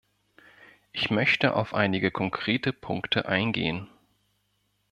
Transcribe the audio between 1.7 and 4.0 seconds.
einige konkrete Punkte eingehen.